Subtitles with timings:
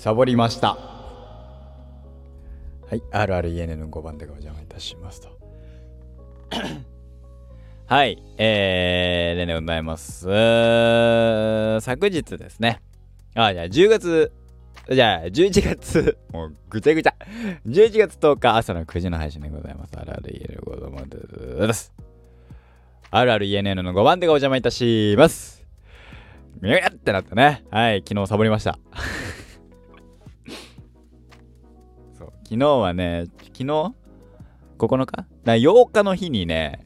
[0.00, 0.68] サボりました。
[0.68, 0.76] は
[2.92, 5.28] い RREN の5番でお邪魔いたしますと。
[7.84, 10.20] はいえー、レネでございます。
[11.82, 12.80] 昨日ですね。
[13.34, 14.32] あじゃあ10月
[14.90, 17.14] じゃあ11月 もうぐちゃぐちゃ。
[17.66, 19.92] 11月10日朝の9時の配信でございます。
[19.92, 21.92] RREN の5番です。
[23.10, 25.62] RRENN の5番でお邪魔いたします。
[26.62, 27.64] みゃってなったね。
[27.70, 28.78] はい昨日サボりました。
[32.50, 33.64] 昨日はね、昨日
[34.76, 35.24] ?9 日？
[35.44, 36.84] だ ?8 日の日にね、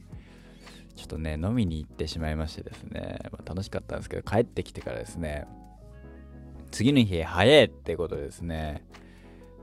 [0.94, 5.46] ちょっとね、飲みに行ってしまいましてですね、まあ、楽しかったんですけど、帰ってきてからですね、
[6.70, 8.84] 次の日早いってことですね、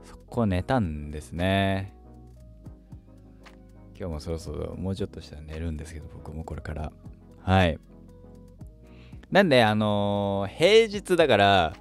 [0.04, 1.94] そこ寝たんですね。
[3.96, 6.90] 今日もそろそろもうちょっとしたら寝るんですけど、僕もこれから。
[7.42, 7.78] はい。
[9.30, 11.76] なんで、あのー、平日だから、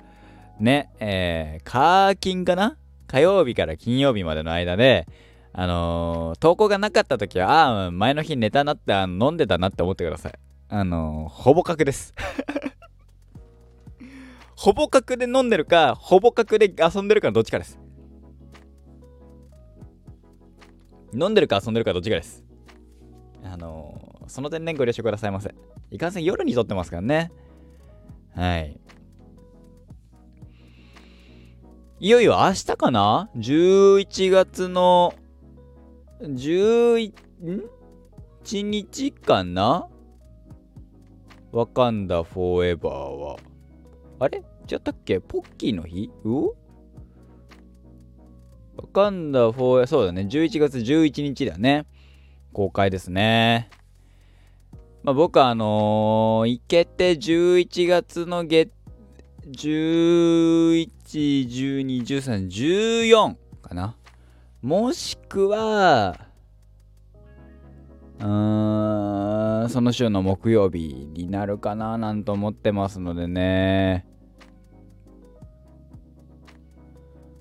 [0.60, 2.78] ね、えー、カーキンかな？
[3.12, 5.06] 火曜日から金曜日までの間で、
[5.52, 10.34] あのー、投稿がなかった時は、ああ、前の日寝たなって、飲んでたなって思ってください。
[10.70, 12.16] あのー、ほぼ確です。
[14.56, 17.82] ほぼ確で飲んでるか、ほぼ確で遊んでるかどっちかです。
[21.14, 22.46] 飲んでるか遊んでるかどっちかです。
[23.44, 25.54] あのー、その点ね、ご了承くださいませ。
[25.90, 27.30] いかんせん夜に撮ってますからね。
[28.34, 28.80] はい。
[32.04, 35.14] いよいよ明日かな ?11 月の
[36.20, 37.14] 11
[38.64, 39.88] 日かな？
[41.52, 43.38] ワカンダフォーエバーは。
[44.20, 44.44] あれ？
[44.68, 45.20] 違ったっけ？
[45.20, 46.10] ポッキーの日？
[46.24, 46.46] う
[48.78, 50.24] ワカンダフォーエバー、そうだね。
[50.24, 51.86] 11月11日だね。
[52.52, 53.70] 公開ですね。
[55.04, 58.72] まあ僕はあのー、行けて11月の月
[59.48, 60.90] 11、
[61.20, 63.96] 12、13、14かな。
[64.62, 66.28] もしくは、
[68.20, 74.06] うーん、その週の木曜日になるかななんと思ってますのでね。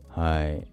[0.09, 0.71] はい。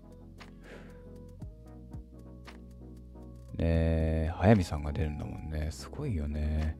[3.57, 5.69] ねえ、速水さんが出るんだもんね。
[5.71, 6.77] すごいよね。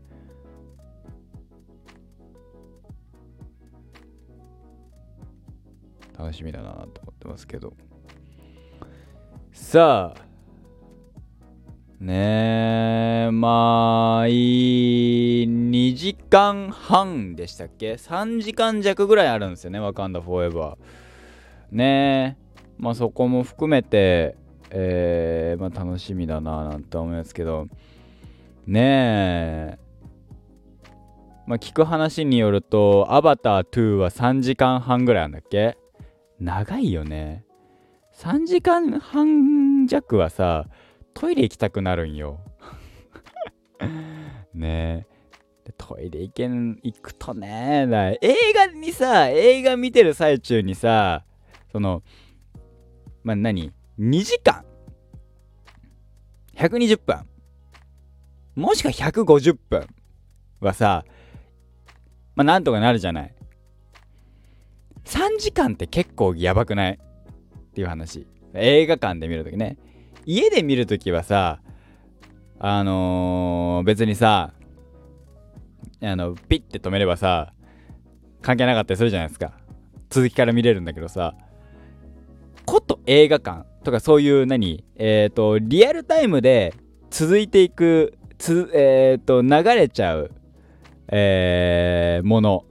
[6.17, 7.73] 楽しみだなと思ってますけど。
[9.51, 10.27] さあ
[11.99, 24.35] ねえまあいい2時間半でしたっけ？3時間弱ぐらいあるんですよねわかんだフォーエバーねえまあそこも含めて
[24.69, 27.67] えー、まあ楽しみだななんて思いますけど。
[28.67, 29.79] ねえ
[31.47, 35.77] まあ聞く話によるとアバター2は3時間半ぐらいあるんだっけ？
[36.39, 37.43] 長いよね。
[38.13, 40.67] 3時間半弱はさ、
[41.13, 42.39] トイレ行きたくなるんよ。
[44.53, 45.17] ねえ。
[45.77, 51.25] トイレ行けん、行くとね、映画にさ、映画見てる最中にさ、
[51.71, 52.03] その、
[53.23, 54.63] まあ、何 ?2 時間
[56.55, 57.27] ?120 分
[58.55, 59.87] もしくは150分
[60.59, 61.05] はさ、
[62.35, 63.36] まあ、なんとかなるじゃない。
[65.07, 66.93] 3時間って結構やばくない？
[66.93, 66.97] っ
[67.73, 68.27] ていう話。
[68.53, 69.77] 映画館で見るときね。
[70.25, 71.61] 家で見るときはさ、
[72.59, 74.53] あのー、別にさ、
[76.01, 77.53] あの、ピッて止めればさ、
[78.41, 79.53] 関係なかったりするじゃないですか。
[80.09, 81.35] 続きから見れるんだけどさ、
[82.65, 84.83] こと映画館とかそういう何？
[84.97, 86.73] えっ、ー、と、リアルタイムで
[87.09, 90.31] 続いていく、つえっ、ー、と、流れちゃう、
[91.07, 92.65] えー、もの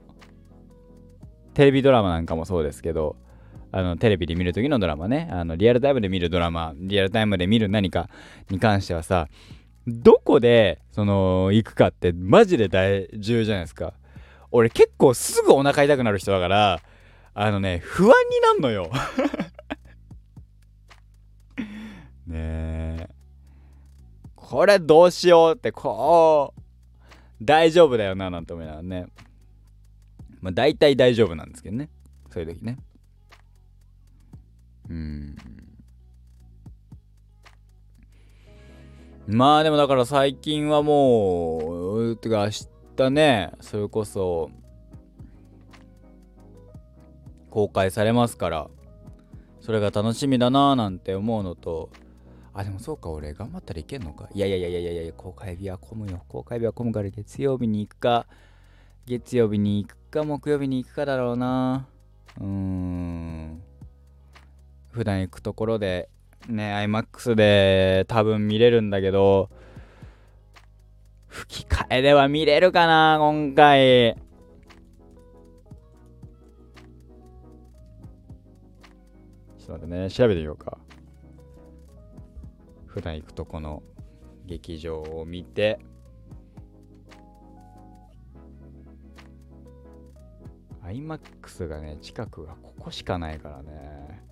[1.57, 3.15] テレビドラマなんかもそうですけど、
[3.71, 5.27] あのテレビで見る時のドラマね。
[5.31, 8.11] あのリアルタイムで見るドラマリアルタイムで見る何か
[8.51, 9.27] に関してはさ
[9.87, 13.93] どこでその行くかってマジで大重要じゃないですか。
[14.51, 16.79] 俺結構すぐお腹痛くなる人だから
[17.33, 18.91] あのね不安になんのよ。
[22.27, 22.35] ね
[22.99, 23.09] え。
[24.35, 26.61] これどうしようってこう
[27.41, 29.07] 大丈夫だよななんて思いながらね。
[30.41, 31.89] まあ大体大丈夫なんですけどね。
[32.31, 32.77] そういう時ね。
[34.89, 35.35] うん。
[39.27, 42.51] まあでもだから最近はもう、てか明
[42.95, 44.49] 日ね、それこそ、
[47.49, 48.69] 公開されますから、
[49.59, 51.89] それが楽しみだなぁなんて思うのと、
[52.53, 54.29] あ、でもそうか、俺頑張ったらいけんのか。
[54.33, 56.23] いやいやいやいやいや公開日は混むよ。
[56.29, 58.27] 公開日は混むから月曜日に行くか、
[59.07, 61.87] 月曜日に行くか木曜日に行くかだろうな。
[62.41, 63.63] うーん。
[64.89, 66.09] 普段行くところで
[66.49, 69.49] ね iMAX で多分見れるんだけど
[71.27, 74.17] 吹き替えでは見れるかな今回。
[79.57, 80.77] ちょっと待ってね調べてみようか。
[82.87, 83.81] 普段行くとこの
[84.45, 85.79] 劇場を見て
[90.87, 94.23] iMAX がね近くがここしかないからね。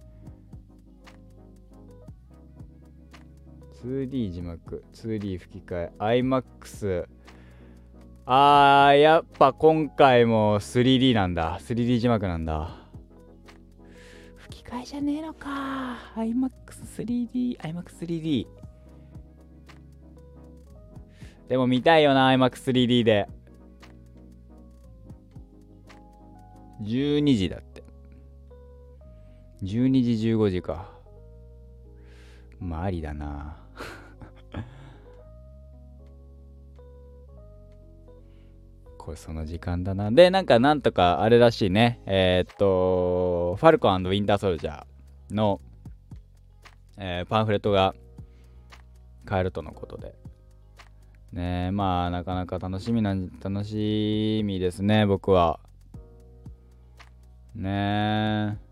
[3.83, 7.05] 2D 字幕 2D 吹き替え iMAX
[8.25, 11.59] あーやっぱ今回も 3D なんだ。
[11.59, 12.71] 3D 字幕なんだ。
[14.37, 15.97] 吹き替えじゃねえのか。
[16.15, 18.47] iMAX3D iMAX3D
[21.47, 23.27] でも見たいよな iMAX3D で。
[26.85, 27.83] 12時だって。
[29.63, 30.89] 12時15時か。
[32.59, 33.57] まあありだな。
[38.97, 40.11] これその時間だな。
[40.11, 42.01] でなんかなんとかあれらしいね。
[42.05, 45.61] えー、っとファルコンウィンターソルジャーの、
[46.97, 47.95] えー、パンフレットが
[49.25, 50.15] 買えるとのことで。
[51.33, 55.59] ねまあなかなか楽しみな楽しみですね僕は。
[57.55, 58.57] ね。
[58.61, 58.65] え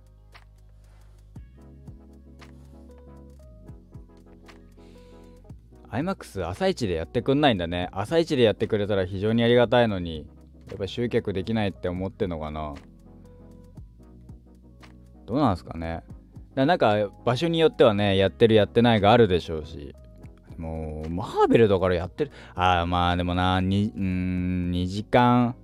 [5.94, 7.88] iMAX 朝一でやってくんないんだね。
[7.92, 10.26] 朝一でやってくれたら非常にありがたいのに
[10.68, 12.74] やっぱ集客できないって思ってんのかな。
[15.26, 16.04] どうなんすかね。
[16.56, 19.96] だなんか場所によってはねやってるやってないがあるでしょうし。
[20.58, 22.32] もうマーベルだからやってる。
[22.56, 25.56] ああまあでもなにうん2時間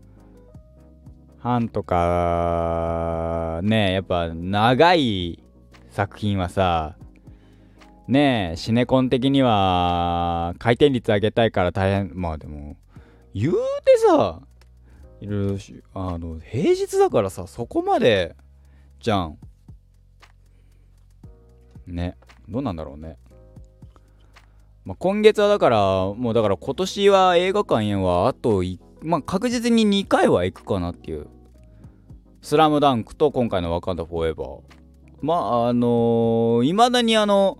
[1.39, 5.43] 半とかねやっぱ長い
[5.89, 6.95] 作品はさ
[8.07, 12.11] ねえシネコン的には回転率上げたいから大変。
[12.15, 12.75] まあでも
[13.35, 13.59] 言うて
[13.97, 14.41] さ
[15.21, 15.57] いろいろ
[15.93, 18.35] あの平日だからさそこまで
[18.99, 19.37] じゃん。
[21.85, 23.17] ねどうなんだろうね。
[24.85, 25.77] まあ、今月はだから
[26.13, 31.27] もうだから今年は映画館へはあと1まあ、確実に2回は行くかなっていう
[32.41, 34.59] 「スラムダンクと今回の「ワカンダフォーエバー」
[35.21, 37.57] まああのい、まだにあの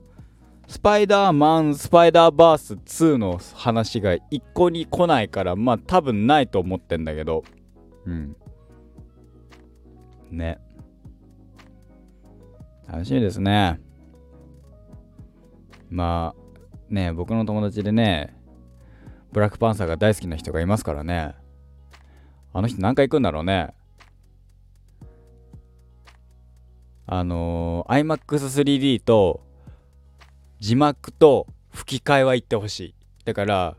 [0.67, 7.43] スパイダーマンスパイダーバース2の話が一個に来ないからまあ多分ないと思ってんだけど。
[8.05, 8.35] うん。
[10.31, 10.59] ね。
[12.87, 13.79] 楽しみですね。
[15.89, 18.38] まあね僕の友達でね
[19.31, 21.35] ブラックパンサーが大好きな人がいますからね。
[22.51, 23.73] あの人何回行くんだろうね。
[27.05, 29.41] あのー、iMAX3D と
[30.59, 32.95] 字幕と吹き替えは言ってほしい。
[33.25, 33.77] だから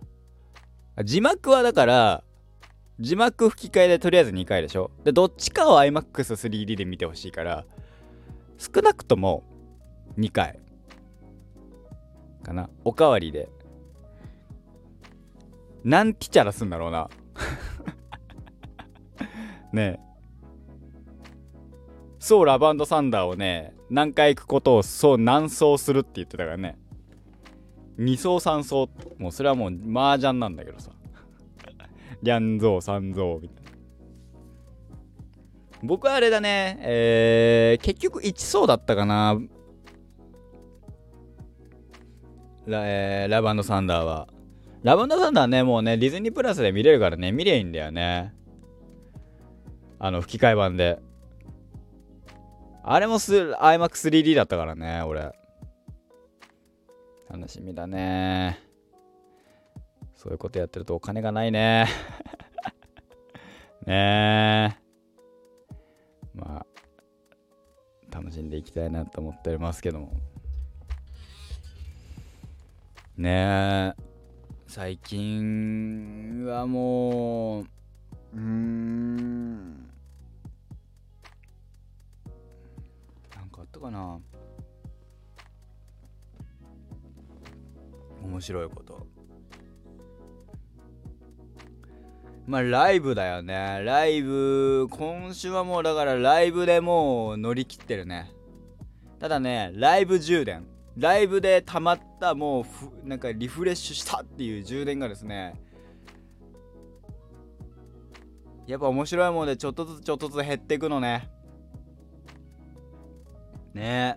[1.04, 2.24] 字幕はだから
[3.00, 4.90] 字幕吹き替えでとりあえず2回でしょ。
[5.04, 7.64] でどっちかを iMAX3D で見てほしいから
[8.58, 9.42] 少なくとも
[10.18, 10.58] 2回
[12.42, 12.70] かな。
[12.84, 13.48] おかわりで。
[15.84, 17.08] 何ティチャラすんだろうな。
[19.72, 20.10] ねえ。
[22.18, 26.78] そうラバンドサンダーをね何回行くことをそう何層するって言ってたからね。
[27.98, 28.88] 2層3層。
[29.18, 30.92] もうそれはもう麻雀なんだけどさ。
[32.22, 33.70] リャンゾー3ゾーみたいな。
[35.82, 36.78] 僕はあれだね。
[36.82, 39.40] えー、結局1層だったかな。
[42.66, 44.28] ラ,、えー、ラバンドサンダーは。
[44.82, 48.34] ラバンドサンダーねもうねディズニープラスで見れるからね見れいいんだよね
[49.98, 51.00] あの吹き替え版で
[52.82, 55.32] あれもす iMAX3D だったからね、俺。
[57.30, 58.58] 楽しみだね。
[60.16, 61.86] そういうことやってるとお金がないね。
[63.86, 64.80] ねえ。
[66.34, 66.66] まあ、
[68.10, 70.12] 楽しんでいきたいなと思っておりますけども。
[73.16, 74.09] ねえ。
[74.72, 79.90] 最近はもう、うーん。
[83.64, 84.20] ったかな。
[88.22, 89.08] 面白いこと。
[92.46, 93.82] まあライブだよね。
[93.84, 98.30] ライブ今週はもうだからライブでもう乗り切ってるね。
[99.18, 100.64] ただねライブ充電。
[101.00, 102.66] ライブで溜まったも
[103.04, 105.54] うなんかリフレッシュしたっていう充電がですね
[108.66, 111.28] やっぱ面白いものでちょっとずつちょっとずつ減っていくのね。
[113.74, 114.16] ね。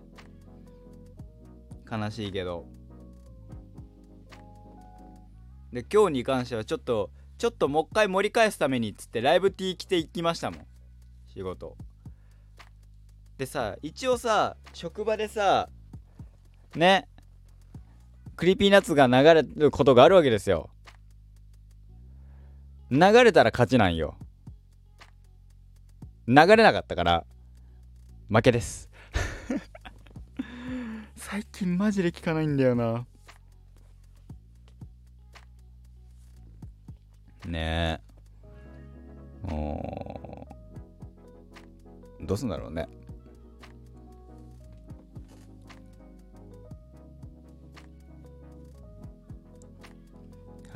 [1.90, 2.66] え悲しいけど。
[5.72, 7.10] で今日に関してはちょっと
[7.40, 10.68] ちょっともう一回盛り返すためにっつってライブ T 着て行きましたもん。
[11.34, 11.78] 仕事。
[13.38, 15.70] でさ一応さ職場でさ
[16.75, 17.08] ね。
[18.36, 20.70] Creepy Nuts が流れることがあるわけですよ。
[22.89, 24.15] 流れたら勝ちなんよ。
[26.27, 27.25] 流れなかったから
[28.30, 28.89] 負けです。
[31.15, 33.06] 最近マジで聞かないんだよな。
[37.46, 38.00] ね。
[38.00, 38.13] え
[39.44, 40.48] も
[42.22, 42.88] うどうすんだろうね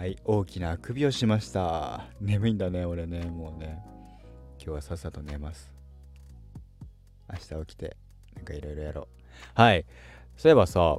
[0.08, 2.06] はい大きなあくびをしました。
[2.22, 3.26] 眠いんだね俺ね。
[3.26, 3.84] もうね。
[4.58, 5.70] 今日はさっさと寝ます。
[7.30, 7.98] 明日起きて
[8.34, 9.08] なんかいろいろやろう。
[9.54, 9.86] はい。
[10.38, 10.96] そういえばさ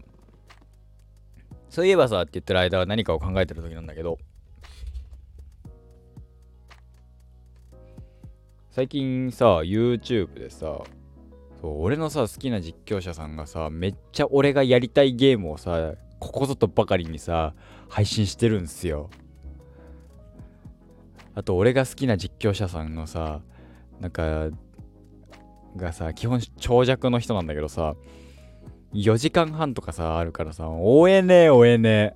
[1.70, 4.18] そういえばさって言ってる間は何かを考えてる時なんだけど。
[8.68, 10.82] 最近さ YouTube でさ
[11.62, 15.94] そう俺のさ好きな実況者さんがさめっちゃ俺がやりたいゲームをさ
[16.28, 17.54] ここぞとばかりにさ
[17.88, 19.08] 配信してるんすよ。
[21.34, 23.40] あと俺が好きな実況者さんのさ
[23.98, 24.50] なんか
[25.74, 27.94] がさ基本長尺の人なんだけどさ
[28.92, 32.14] 4時間半とかさあるからさ追えねえ追えねえ。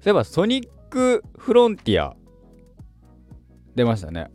[0.00, 2.16] そういえばソニックフロンティア
[3.74, 4.30] 出ましたね。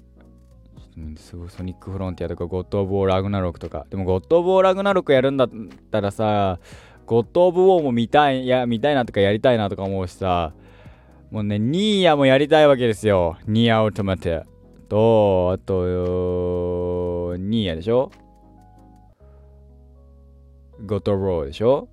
[0.98, 3.86] うんすごいソニックフロンティアとかゴッド・オブ・ウォー・ラグナロクとか。
[3.90, 5.50] でもゴッド・オブ・ウォー・ラグナロクやるんだっ
[5.92, 6.60] たらさ
[7.06, 10.54] ゴッド・オブ・ウォーも見たいいや見たいなとかやりたいなとか思うしさ。
[11.30, 13.38] もうねニーヤもやりたいわけですよ。
[13.46, 14.44] ニーヤ・オートマテ
[14.90, 18.12] とあとニーヤでしょ？
[20.86, 21.90] ゴッド・オブ・ウォーでしょ？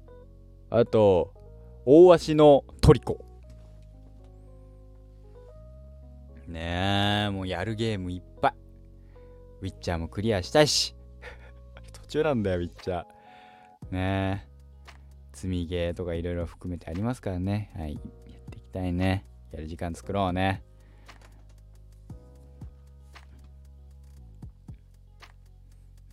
[0.70, 1.32] あと
[1.84, 3.22] 大足のトリコ。
[6.46, 8.54] ねえもうやるゲームいっぱい。
[9.64, 10.94] ウィッチャーもクリアしたいし。
[12.02, 14.54] 途中なんだよウィッチャーねえ。
[15.32, 17.70] 積みゲーとかいろいろ含めてありますからね。
[17.74, 17.94] はい。
[17.94, 18.02] やっ
[18.50, 19.24] ていきたいね。
[19.52, 20.62] やる時間作ろうね。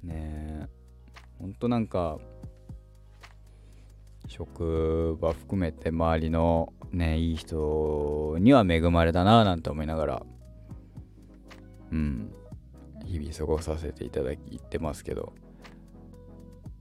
[0.01, 0.70] ねえ。
[1.38, 2.20] ほんとなんか
[4.27, 10.24] 職場含めて周りのねいい人には恵まれたななんて思いながら。
[11.91, 12.34] うん
[13.12, 15.34] 日々過ごさせていただきってますけど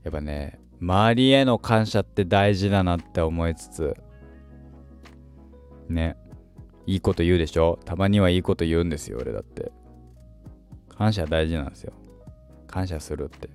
[0.03, 3.95] やっぱね周りへの感謝って大事だなって思いつつ
[5.89, 6.17] ね
[6.87, 7.77] いいこと言うでしょ？
[7.85, 9.71] たまにはいいこと言うんですよ俺だって。
[10.89, 11.93] 感謝大事なんですよ。
[12.67, 13.49] 感謝するって。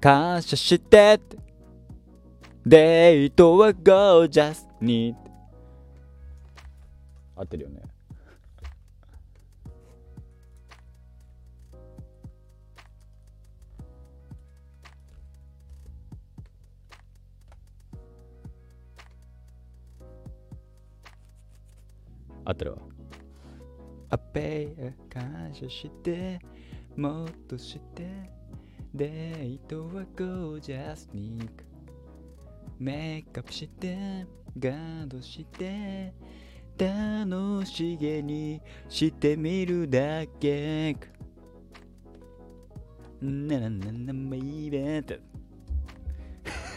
[0.00, 1.36] 感謝してって。
[2.66, 5.14] デートはゴージャスに
[7.36, 7.82] 合ってるよね。
[22.48, 22.78] 合ってるわ
[24.08, 26.40] アペイ感謝して
[26.96, 28.08] もっとして
[28.94, 31.66] デートはゴージャスに行く。
[32.78, 34.24] メイクアップして
[34.58, 36.14] ガードして
[36.78, 40.96] 楽しげにしてみるだけ。
[43.20, 45.20] ななななまいべって。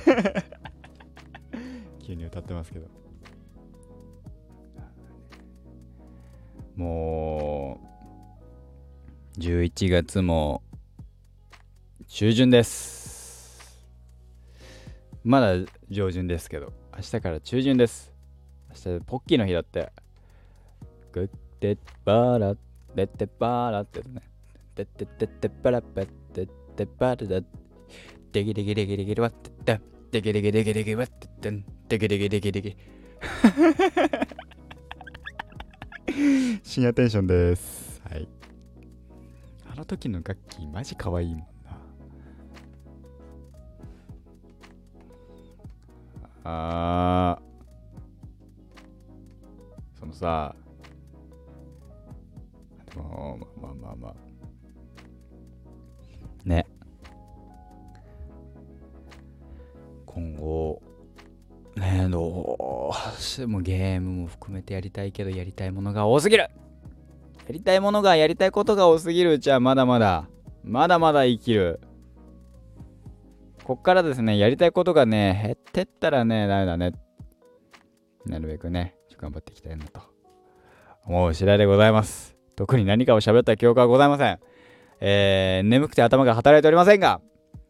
[2.03, 3.00] 急に歌ってますけど
[6.81, 7.79] も
[9.37, 10.63] う11月も
[12.07, 13.85] 中旬です。
[15.23, 15.53] まだ
[15.91, 16.49] 上旬です。
[16.49, 18.11] けど明日から中旬です。
[18.69, 19.91] 明日ポッキーの日だって。
[21.11, 22.55] グッテッバラ
[22.95, 24.21] デッテバーラってね
[24.75, 27.41] デッテッテッテバラペッテッテバラダ
[28.31, 32.77] デギデギデギデギワッテッテデギデギデギデギワッテッテデギデギデギデギ
[36.71, 38.01] 深夜テンションです。
[38.09, 38.25] はい。
[39.69, 41.77] あの時の楽器マジ可愛いもんな。
[46.45, 49.99] あー。
[49.99, 50.55] そのさ
[52.89, 53.95] でもまあまあまあ。
[53.97, 54.15] まあ
[56.45, 56.65] ね。
[60.05, 60.81] 今後
[61.75, 66.47] ねえどうしてもゲームも含めてやりたいけどやりたいものが多すぎる。
[67.51, 70.29] やりたいものがやりたいことが多すぎるうちはまだまだ
[70.63, 71.81] まだまだ生きる
[73.65, 76.93] こっからですね、やりたいことがね、減ってったらね、ダメだね。
[78.25, 80.01] なるべくね、頑張っていきたいなと
[81.05, 82.37] 思う次第でございます。
[82.55, 84.39] 特に何かを喋った記憶はございません。
[85.01, 87.19] えー、眠くて頭が働いておりませんが、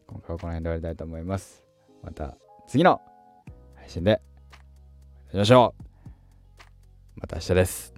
[0.06, 1.64] 今回はこの辺で終わりたいと思います。
[2.04, 2.36] また
[2.68, 3.00] 次の
[3.74, 4.22] 配信で
[5.32, 5.74] お会いしましょ
[7.16, 7.20] う。
[7.20, 7.91] また明日です。